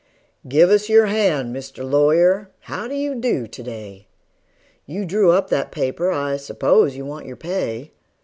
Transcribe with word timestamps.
"GIVE 0.47 0.71
US 0.71 0.89
YOUR 0.89 1.05
HAND, 1.05 1.55
MR. 1.55 1.83
LAWYER: 1.87 2.49
HOW 2.61 2.87
DO 2.87 2.95
YOU 2.95 3.13
DO 3.13 3.45
TO 3.45 3.61
DAY?" 3.61 4.07
You 4.87 5.05
drew 5.05 5.29
up 5.29 5.51
that 5.51 5.71
paper 5.71 6.09
I 6.11 6.37
s'pose 6.37 6.95
you 6.95 7.05
want 7.05 7.27
your 7.27 7.37
pay. 7.37 7.91